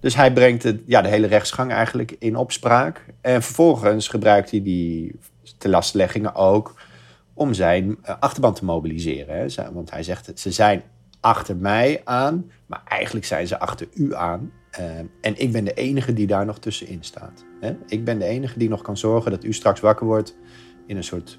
Dus 0.00 0.14
hij 0.14 0.32
brengt 0.32 0.62
het, 0.62 0.80
ja, 0.86 1.02
de 1.02 1.08
hele 1.08 1.26
rechtsgang 1.26 1.72
eigenlijk 1.72 2.16
in 2.18 2.36
opspraak. 2.36 3.04
En 3.20 3.42
vervolgens 3.42 4.08
gebruikt 4.08 4.50
hij 4.50 4.62
die 4.62 5.18
telastleggingen 5.58 6.34
ook 6.34 6.74
om 7.34 7.54
zijn 7.54 7.98
achterban 8.04 8.54
te 8.54 8.64
mobiliseren. 8.64 9.36
Hè. 9.36 9.72
Want 9.72 9.90
hij 9.90 10.02
zegt, 10.02 10.30
ze 10.34 10.50
zijn 10.50 10.82
achter 11.22 11.56
mij 11.56 12.00
aan, 12.04 12.50
maar 12.66 12.82
eigenlijk 12.88 13.26
zijn 13.26 13.46
ze 13.46 13.58
achter 13.58 13.88
u 13.94 14.14
aan. 14.14 14.52
en 15.20 15.40
ik 15.40 15.52
ben 15.52 15.64
de 15.64 15.74
enige 15.74 16.12
die 16.12 16.26
daar 16.26 16.44
nog 16.44 16.58
tussenin 16.58 16.98
staat. 17.00 17.44
Hè. 17.60 17.76
Ik 17.86 18.04
ben 18.04 18.18
de 18.18 18.24
enige 18.24 18.58
die 18.58 18.68
nog 18.68 18.82
kan 18.82 18.96
zorgen 18.96 19.30
dat 19.30 19.44
u 19.44 19.52
straks 19.52 19.80
wakker 19.80 20.06
wordt 20.06 20.34
in 20.86 20.96
een 20.96 21.04
soort 21.04 21.38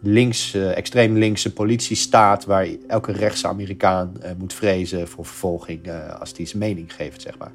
links, 0.00 0.54
uh, 0.54 0.76
extreem 0.76 1.16
linkse 1.16 1.52
politiestaat 1.52 2.44
waar 2.44 2.68
elke 2.88 3.12
rechtse 3.12 3.46
Amerikaan 3.46 4.12
uh, 4.22 4.30
moet 4.38 4.54
vrezen 4.54 5.08
voor 5.08 5.26
vervolging 5.26 5.92
als 6.18 6.32
hij 6.36 6.46
zijn 6.46 6.58
mening 6.58 6.94
geeft, 6.94 7.22
zeg 7.22 7.38
maar. 7.38 7.52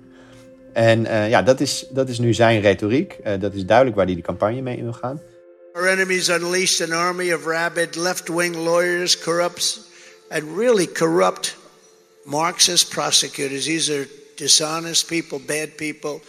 En 0.74 1.02
ja, 1.30 1.42
dat 1.42 1.60
is, 1.60 1.88
dat 1.92 2.10
is 2.10 2.20
nu 2.20 2.34
zijn 2.34 2.62
retoriek. 2.62 3.20
dat 3.40 3.54
is 3.54 3.66
duidelijk 3.66 3.98
waar 3.98 4.06
hij 4.06 4.16
de 4.16 4.22
campagne 4.22 4.62
mee 4.62 4.78
in 4.78 4.84
wil 4.84 4.94
gaan. 4.94 5.22
Our 5.74 5.88
enemies 5.88 6.30
unleashed 6.30 6.92
an 6.92 6.98
army 6.98 7.34
of 7.34 7.46
rabid 7.46 7.96
left-wing 7.96 8.56
lawyers, 8.56 9.20
corrupts, 9.20 9.87
and 10.30 10.58
really 10.58 10.88
corrupt 10.88 11.56
Marxist 12.26 12.90
prosecutors. 12.90 13.66
These 13.66 13.90
are 13.90 14.08
dishonest 14.36 15.08
people, 15.08 15.40
bad 15.40 15.76
people. 15.76 16.22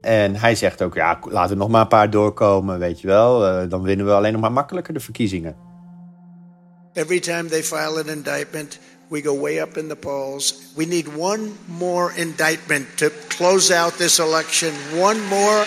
En 0.00 0.36
hij 0.36 0.54
zegt 0.54 0.82
ook, 0.82 0.94
ja, 0.94 1.18
laten 1.22 1.50
er 1.50 1.56
nog 1.56 1.68
maar 1.68 1.80
een 1.80 1.88
paar 1.88 2.10
doorkomen, 2.10 2.78
weet 2.78 3.00
je 3.00 3.06
wel. 3.06 3.46
Uh, 3.46 3.70
dan 3.70 3.82
winnen 3.82 4.06
we 4.06 4.12
alleen 4.12 4.32
nog 4.32 4.40
maar 4.40 4.52
makkelijker 4.52 4.94
de 4.94 5.00
verkiezingen. 5.00 5.56
Every 6.92 7.20
time 7.20 7.48
they 7.48 7.62
file 7.62 7.98
an 7.98 8.08
indictment, 8.08 8.78
we 9.08 9.22
go 9.22 9.40
way 9.40 9.60
up 9.60 9.76
in 9.76 9.88
the 9.88 9.96
polls. 9.96 10.54
We 10.76 10.84
need 10.84 11.06
one 11.16 11.48
more 11.66 12.12
indictment 12.16 12.96
to 12.96 13.08
close 13.28 13.74
out 13.74 13.96
this 13.96 14.18
election. 14.18 14.72
One 15.00 15.20
more 15.28 15.64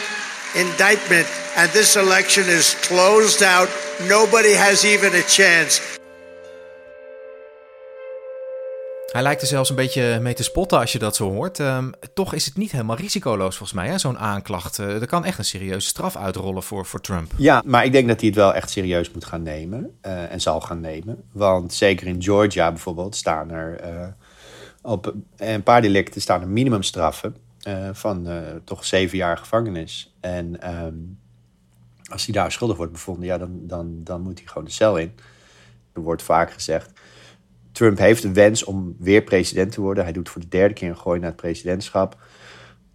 indictment, 0.56 1.27
and 1.56 1.72
this 1.72 1.96
election 1.96 2.46
is 2.46 2.75
closed 2.88 3.42
out. 3.42 3.70
Nobody 4.08 4.54
has 4.54 4.86
even 4.86 5.13
a 5.16 5.24
chance. 5.24 5.97
Hij 9.07 9.21
lijkt 9.21 9.41
er 9.41 9.47
zelfs 9.47 9.69
een 9.69 9.75
beetje 9.75 10.19
mee 10.19 10.33
te 10.33 10.43
spotten 10.43 10.79
als 10.79 10.91
je 10.91 10.99
dat 10.99 11.15
zo 11.15 11.31
hoort. 11.31 11.59
Um, 11.59 11.91
toch 12.13 12.33
is 12.33 12.45
het 12.45 12.57
niet 12.57 12.71
helemaal 12.71 12.95
risicoloos 12.95 13.57
volgens 13.57 13.79
mij, 13.79 13.99
zo'n 13.99 14.17
aanklacht. 14.17 14.77
Uh, 14.77 15.01
er 15.01 15.07
kan 15.07 15.25
echt 15.25 15.37
een 15.37 15.45
serieuze 15.45 15.87
straf 15.87 16.15
uitrollen 16.15 16.63
voor, 16.63 16.85
voor 16.85 17.01
Trump. 17.01 17.31
Ja, 17.37 17.61
maar 17.65 17.85
ik 17.85 17.91
denk 17.91 18.07
dat 18.07 18.19
hij 18.19 18.29
het 18.29 18.37
wel 18.37 18.53
echt 18.53 18.69
serieus 18.69 19.11
moet 19.11 19.25
gaan 19.25 19.43
nemen. 19.43 19.97
Uh, 20.05 20.31
en 20.31 20.41
zal 20.41 20.61
gaan 20.61 20.79
nemen. 20.79 21.23
Want 21.31 21.73
zeker 21.73 22.07
in 22.07 22.23
Georgia 22.23 22.71
bijvoorbeeld 22.71 23.15
staan 23.15 23.51
er 23.51 23.95
uh, 23.95 24.07
op 24.81 25.13
een 25.37 25.63
paar 25.63 25.81
delicten 25.81 26.21
staan 26.21 26.41
er 26.41 26.47
minimumstraffen 26.47 27.35
van 27.91 28.27
toch 28.63 28.85
zeven 28.85 29.17
jaar 29.17 29.37
gevangenis. 29.37 30.13
En 30.19 30.75
um, 30.85 31.19
als 32.11 32.25
hij 32.25 32.33
daar 32.33 32.51
schuldig 32.51 32.77
wordt 32.77 32.91
bevonden, 32.91 33.25
ja, 33.25 33.37
dan, 33.37 33.59
dan, 33.61 34.03
dan 34.03 34.21
moet 34.21 34.37
hij 34.37 34.47
gewoon 34.47 34.65
de 34.65 34.71
cel 34.71 34.97
in. 34.97 35.15
Er 35.93 36.01
wordt 36.01 36.23
vaak 36.23 36.51
gezegd 36.51 36.91
Trump 37.77 37.98
heeft 37.98 38.22
de 38.22 38.34
wens 38.34 38.63
om 38.63 38.96
weer 39.00 39.22
president 39.22 39.72
te 39.72 39.81
worden. 39.81 40.03
Hij 40.03 40.13
doet 40.13 40.29
voor 40.29 40.41
de 40.41 40.48
derde 40.48 40.74
keer 40.74 40.89
een 40.89 40.98
gooi 40.98 41.19
naar 41.19 41.29
het 41.29 41.41
presidentschap. 41.41 42.17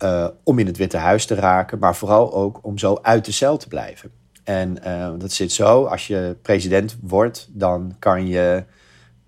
Uh, 0.02 0.28
om 0.44 0.58
in 0.58 0.66
het 0.66 0.76
Witte 0.76 0.96
Huis 0.96 1.26
te 1.26 1.34
raken, 1.34 1.78
maar 1.78 1.96
vooral 1.96 2.34
ook 2.34 2.58
om 2.62 2.78
zo 2.78 2.98
uit 3.02 3.24
de 3.24 3.32
cel 3.32 3.56
te 3.56 3.68
blijven. 3.68 4.10
En 4.44 4.76
uh, 4.86 5.12
dat 5.18 5.32
zit 5.32 5.52
zo, 5.52 5.84
als 5.84 6.06
je 6.06 6.36
president 6.42 6.96
wordt, 7.00 7.48
dan 7.50 7.96
kan 7.98 8.26
je 8.26 8.64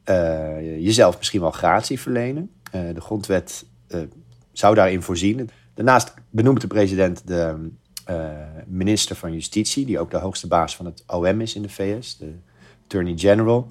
uh, 0.08 0.82
jezelf 0.84 1.18
misschien 1.18 1.40
wel 1.40 1.50
gratie 1.50 2.00
verlenen. 2.00 2.50
de 2.70 3.00
grondwet 3.00 3.66
zou 4.52 4.74
daarin 4.74 5.02
voorzien. 5.02 5.50
Daarnaast 5.74 6.14
benoemt 6.30 6.60
de 6.60 6.66
president 6.66 7.26
de 7.26 7.70
minister 8.66 9.16
van 9.16 9.32
Justitie, 9.32 9.86
die 9.86 9.98
ook 9.98 10.10
de 10.10 10.18
hoogste 10.18 10.46
baas 10.46 10.76
van 10.76 10.84
het 10.84 11.04
OM 11.06 11.40
is 11.40 11.54
in 11.54 11.62
de 11.62 11.68
VS, 11.68 12.16
de 12.16 12.32
Attorney 12.84 13.16
General. 13.16 13.70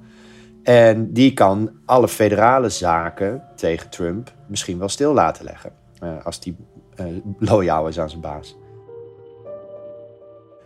En 0.64 1.14
die 1.14 1.34
kan 1.34 1.72
alle 1.86 2.08
federale 2.08 2.70
zaken 2.70 3.44
tegen 3.56 3.90
Trump 3.90 4.34
misschien 4.48 4.80
wel 4.80 4.90
stil 4.90 5.14
laten 5.14 5.46
leggen. 5.46 5.72
Uh, 6.04 6.26
als 6.26 6.40
die 6.40 6.56
uh, 7.00 7.06
loyaal 7.40 7.88
is 7.88 8.00
aan 8.00 8.10
zijn 8.10 8.22
baas. 8.22 8.58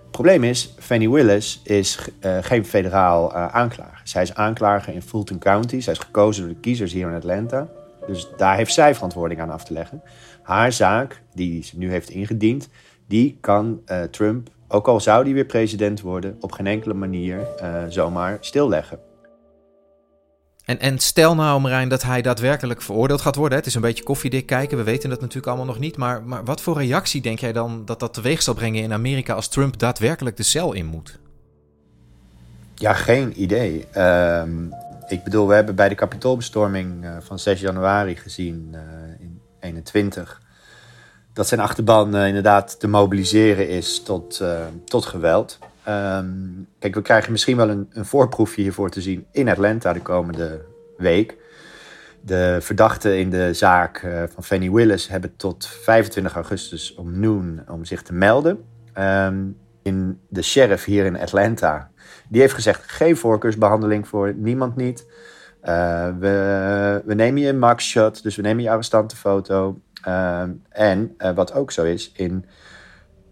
Het 0.01 0.11
probleem 0.11 0.43
is, 0.43 0.73
Fannie 0.79 1.11
Willis 1.11 1.61
is 1.63 2.09
uh, 2.25 2.37
geen 2.41 2.65
federaal 2.65 3.33
aanklager. 3.33 4.01
Zij 4.03 4.21
is 4.21 4.35
aanklager 4.35 4.93
in 4.93 5.01
Fulton 5.01 5.39
County. 5.39 5.79
Zij 5.79 5.93
is 5.93 5.99
gekozen 5.99 6.45
door 6.45 6.53
de 6.53 6.59
kiezers 6.59 6.93
hier 6.93 7.07
in 7.07 7.15
Atlanta. 7.15 7.67
Dus 8.07 8.29
daar 8.37 8.55
heeft 8.55 8.73
zij 8.73 8.93
verantwoording 8.93 9.41
aan 9.41 9.49
af 9.49 9.63
te 9.63 9.73
leggen. 9.73 10.01
Haar 10.41 10.71
zaak, 10.71 11.21
die 11.33 11.63
ze 11.63 11.77
nu 11.77 11.91
heeft 11.91 12.09
ingediend, 12.09 12.69
die 13.07 13.37
kan 13.41 13.81
Trump, 14.11 14.49
ook 14.67 14.87
al 14.87 14.99
zou 14.99 15.23
die 15.23 15.33
weer 15.33 15.45
president 15.45 16.01
worden, 16.01 16.37
op 16.39 16.51
geen 16.51 16.67
enkele 16.67 16.93
manier 16.93 17.39
zomaar 17.89 18.37
stilleggen. 18.39 18.99
En, 20.67 20.79
en 20.79 20.99
stel 20.99 21.35
nou, 21.35 21.61
Marijn, 21.61 21.89
dat 21.89 22.03
hij 22.03 22.21
daadwerkelijk 22.21 22.81
veroordeeld 22.81 23.21
gaat 23.21 23.35
worden. 23.35 23.57
Het 23.57 23.67
is 23.67 23.75
een 23.75 23.81
beetje 23.81 24.03
koffiedik 24.03 24.45
kijken, 24.45 24.77
we 24.77 24.83
weten 24.83 25.09
dat 25.09 25.19
natuurlijk 25.19 25.47
allemaal 25.47 25.65
nog 25.65 25.79
niet. 25.79 25.97
Maar, 25.97 26.23
maar 26.23 26.43
wat 26.45 26.61
voor 26.61 26.77
reactie 26.77 27.21
denk 27.21 27.39
jij 27.39 27.53
dan 27.53 27.85
dat 27.85 27.99
dat 27.99 28.13
teweeg 28.13 28.41
zal 28.41 28.53
brengen 28.53 28.83
in 28.83 28.93
Amerika 28.93 29.33
als 29.33 29.47
Trump 29.47 29.79
daadwerkelijk 29.79 30.37
de 30.37 30.43
cel 30.43 30.73
in 30.73 30.85
moet? 30.85 31.19
Ja, 32.75 32.93
geen 32.93 33.41
idee. 33.41 33.85
Uh, 33.95 34.43
ik 35.07 35.23
bedoel, 35.23 35.47
we 35.47 35.53
hebben 35.53 35.75
bij 35.75 35.89
de 35.89 35.95
kapitoolbestorming 35.95 37.03
uh, 37.03 37.17
van 37.19 37.39
6 37.39 37.59
januari 37.59 38.15
gezien 38.15 38.69
uh, 38.71 38.79
in 39.19 39.41
21 39.59 40.41
dat 41.33 41.47
zijn 41.47 41.59
achterban 41.59 42.15
uh, 42.15 42.27
inderdaad 42.27 42.79
te 42.79 42.87
mobiliseren 42.87 43.69
is 43.69 44.03
tot, 44.03 44.43
tot 44.85 45.05
geweld. 45.05 45.59
Um, 45.89 46.67
kijk, 46.79 46.95
we 46.95 47.01
krijgen 47.01 47.31
misschien 47.31 47.57
wel 47.57 47.69
een, 47.69 47.87
een, 47.91 48.05
voorproefje 48.05 48.61
hiervoor 48.61 48.89
te 48.89 49.01
zien 49.01 49.25
in 49.31 49.49
Atlanta 49.49 49.93
de 49.93 50.01
komende 50.01 50.65
week. 50.97 51.37
De 52.21 52.57
verdachten 52.61 53.19
in 53.19 53.29
de 53.29 53.53
zaak 53.53 54.01
uh, 54.01 54.23
van 54.33 54.43
Fannie 54.43 54.71
Willis 54.71 55.07
hebben 55.07 55.35
tot 55.35 55.67
25 55.67 56.33
augustus 56.33 56.95
om 56.95 57.19
noon 57.19 57.61
om 57.67 57.85
zich 57.85 58.01
te 58.01 58.13
melden. 58.13 58.63
Um, 58.97 59.57
in 59.81 60.19
de 60.29 60.41
sheriff 60.41 60.85
hier 60.85 61.05
in 61.05 61.19
Atlanta, 61.19 61.91
die 62.29 62.41
heeft 62.41 62.53
gezegd 62.53 62.91
geen 62.91 63.17
voorkeursbehandeling 63.17 64.07
voor 64.07 64.33
niemand 64.35 64.75
niet. 64.75 65.05
Uh, 65.63 66.09
we, 66.19 67.01
we 67.05 67.13
nemen 67.13 67.41
je 67.41 67.49
een 67.49 67.59
maxshot, 67.59 68.23
dus 68.23 68.35
we 68.35 68.41
nemen 68.41 68.63
je 68.63 68.69
arrestantenfoto. 68.69 69.79
Uh, 70.07 70.41
en 70.69 71.15
uh, 71.17 71.31
wat 71.35 71.53
ook 71.53 71.71
zo 71.71 71.83
is, 71.83 72.11
in 72.15 72.45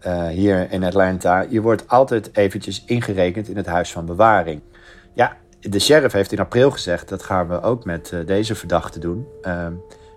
uh, 0.06 0.26
hier 0.26 0.70
in 0.70 0.84
Atlanta, 0.84 1.46
je 1.48 1.60
wordt 1.60 1.88
altijd 1.88 2.36
eventjes 2.36 2.84
ingerekend 2.84 3.48
in 3.48 3.56
het 3.56 3.66
huis 3.66 3.92
van 3.92 4.06
bewaring. 4.06 4.60
Ja, 5.12 5.36
de 5.60 5.78
sheriff 5.78 6.12
heeft 6.12 6.32
in 6.32 6.38
april 6.38 6.70
gezegd, 6.70 7.08
dat 7.08 7.22
gaan 7.22 7.48
we 7.48 7.62
ook 7.62 7.84
met 7.84 8.10
uh, 8.14 8.26
deze 8.26 8.54
verdachte 8.54 8.98
doen. 8.98 9.26
Uh, 9.42 9.66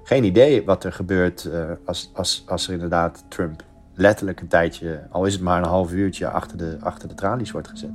geen 0.03 0.23
idee 0.23 0.65
wat 0.65 0.83
er 0.83 0.93
gebeurt 0.93 1.43
uh, 1.43 1.63
als, 1.85 2.11
als, 2.13 2.43
als 2.47 2.67
er 2.67 2.73
inderdaad 2.73 3.23
Trump 3.27 3.63
letterlijk 3.93 4.39
een 4.39 4.47
tijdje, 4.47 5.07
al 5.09 5.25
is 5.25 5.33
het 5.33 5.41
maar 5.41 5.57
een 5.57 5.69
half 5.69 5.91
uurtje, 5.91 6.29
achter 6.29 6.57
de, 6.57 6.77
achter 6.79 7.07
de 7.07 7.15
tralies 7.15 7.51
wordt 7.51 7.67
gezet. 7.67 7.91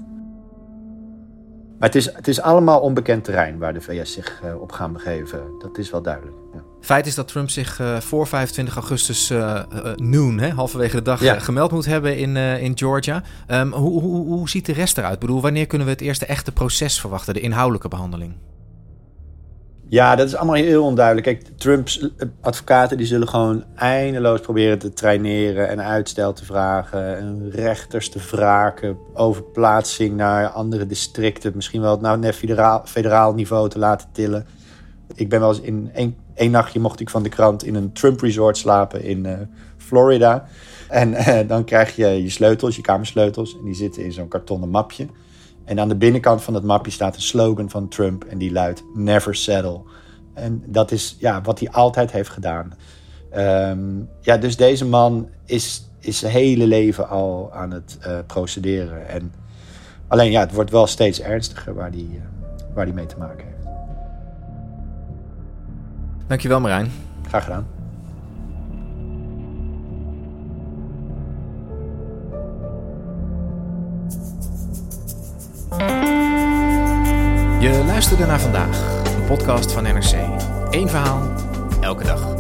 Maar 1.79 1.89
het 1.89 1.95
is, 1.95 2.15
het 2.15 2.29
is 2.29 2.41
allemaal 2.41 2.81
onbekend 2.81 3.25
terrein 3.25 3.59
waar 3.59 3.75
de 3.75 3.81
VS 3.81 4.13
zich 4.13 4.43
op 4.61 4.73
gaan 4.73 4.93
begeven. 4.93 5.41
Dat 5.59 5.79
is 5.79 5.91
wel 5.91 6.03
duidelijk. 6.03 6.37
Ja. 6.53 6.74
Feit 6.85 7.07
is 7.07 7.15
dat 7.15 7.29
Trump 7.29 7.51
zich 7.51 7.81
uh, 7.81 8.01
voor 8.01 8.27
25 8.27 8.75
augustus 8.75 9.31
uh, 9.31 9.39
uh, 9.39 9.95
noon, 9.97 10.39
hè, 10.39 10.49
halverwege 10.51 10.97
de 10.97 11.03
dag, 11.03 11.21
ja. 11.21 11.39
gemeld 11.39 11.73
moet 11.73 11.85
hebben 11.85 12.19
in, 12.19 12.37
in 12.37 12.79
Georgia. 12.79 13.23
Um, 13.49 13.73
hoe, 13.73 14.01
hoe, 14.01 14.27
hoe 14.27 14.49
ziet 14.49 14.67
de 14.67 14.73
rest 14.73 14.99
eruit? 14.99 15.15
Ik 15.15 15.21
bedoel, 15.21 15.41
wanneer 15.41 15.67
kunnen 15.67 15.87
we 15.87 15.93
het 15.93 16.03
eerste 16.03 16.27
echte 16.27 16.53
proces 16.53 17.01
verwachten, 17.01 17.35
de 17.35 17.41
inhoudelijke 17.41 17.89
behandeling? 17.89 18.35
Ja, 19.89 20.17
dat 20.17 20.27
is 20.27 20.37
allemaal 20.37 20.55
heel 20.55 20.85
onduidelijk. 20.85 21.27
Kijk, 21.27 21.59
Trumps 21.59 22.09
advocaten 22.41 22.97
die 22.97 23.07
zullen 23.07 23.29
gewoon 23.29 23.65
eindeloos 23.75 24.41
proberen 24.41 24.79
te 24.79 24.93
traineren 24.93 25.69
en 25.69 25.83
uitstel 25.83 26.33
te 26.33 26.45
vragen. 26.45 27.19
En 27.19 27.51
rechters 27.51 28.09
te 28.09 28.19
wraken, 28.31 28.97
overplaatsing 29.15 30.17
naar 30.17 30.49
andere 30.49 30.87
districten. 30.87 31.53
Misschien 31.55 31.81
wel 31.81 31.99
nou, 32.01 32.19
naar 32.19 32.33
federaal, 32.33 32.83
federaal 32.85 33.35
niveau 33.35 33.69
te 33.69 33.79
laten 33.79 34.09
tillen. 34.13 34.47
Ik 35.15 35.29
ben 35.29 35.41
wel 35.41 35.49
eens 35.49 35.61
in 35.61 35.91
één 35.95 36.17
Eén 36.35 36.51
nachtje 36.51 36.81
mocht 36.81 37.01
ik 37.01 37.11
van 37.11 37.23
de 37.23 37.29
krant 37.29 37.65
in 37.65 37.75
een 37.75 37.93
Trump 37.93 38.21
resort 38.21 38.57
slapen 38.57 39.03
in 39.03 39.25
uh, 39.25 39.39
Florida. 39.77 40.47
En 40.89 41.13
uh, 41.13 41.39
dan 41.47 41.65
krijg 41.65 41.97
je 41.97 42.07
je 42.07 42.31
sleutels, 42.31 42.77
je 42.77 42.83
kamersleutels. 42.83 43.57
En 43.59 43.65
die 43.65 43.75
zitten 43.75 44.05
in 44.05 44.13
zo'n 44.13 44.29
kartonnen 44.29 44.69
mapje. 44.69 45.07
En 45.65 45.81
aan 45.81 45.89
de 45.89 45.97
binnenkant 45.97 46.43
van 46.43 46.55
het 46.55 46.65
mapje 46.65 46.91
staat 46.91 47.15
een 47.15 47.23
slogan 47.23 47.71
van 47.71 47.89
Trump. 47.89 48.25
En 48.25 48.39
die 48.39 48.53
luidt 48.53 48.85
Never 48.95 49.35
Settle. 49.35 49.81
En 50.33 50.63
dat 50.67 50.91
is 50.91 51.17
ja, 51.19 51.41
wat 51.43 51.59
hij 51.59 51.71
altijd 51.71 52.13
heeft 52.13 52.31
gedaan. 52.31 52.73
Um, 53.37 54.09
ja, 54.21 54.37
dus 54.37 54.57
deze 54.57 54.87
man 54.87 55.29
is, 55.45 55.91
is 56.01 56.19
zijn 56.19 56.33
hele 56.33 56.67
leven 56.67 57.09
al 57.09 57.53
aan 57.53 57.71
het 57.71 57.99
uh, 58.07 58.19
procederen. 58.27 59.09
En 59.09 59.33
alleen 60.09 60.31
ja, 60.31 60.41
het 60.41 60.55
wordt 60.55 60.71
wel 60.71 60.87
steeds 60.87 61.21
ernstiger 61.21 61.75
waar 61.75 61.91
hij, 61.91 62.23
waar 62.75 62.85
die 62.85 62.95
mee 62.95 63.07
te 63.07 63.17
maken 63.19 63.45
heeft. 63.45 63.54
Dankjewel 66.27 66.61
Marijn. 66.61 66.93
Graag 67.29 67.45
gedaan. 67.45 67.67
Je 77.61 77.83
luisterde 77.87 78.27
naar 78.27 78.41
vandaag, 78.41 79.03
een 79.17 79.25
podcast 79.27 79.73
van 79.73 79.83
NRC. 79.83 80.13
Eén 80.71 80.89
verhaal, 80.89 81.23
elke 81.81 82.05
dag. 82.05 82.35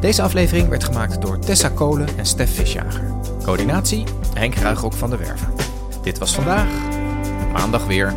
Deze 0.00 0.22
aflevering 0.22 0.68
werd 0.68 0.84
gemaakt 0.84 1.22
door 1.22 1.38
Tessa 1.38 1.68
Kolen 1.68 2.08
en 2.16 2.26
Stef 2.26 2.54
Visjager. 2.54 3.02
Coördinatie 3.42 4.04
Henk 4.34 4.54
Ruigrok 4.54 4.92
van 4.92 5.10
de 5.10 5.16
Werven. 5.16 5.48
Dit 6.02 6.18
was 6.18 6.34
vandaag, 6.34 6.68
maandag 7.52 7.86
weer. 7.86 8.14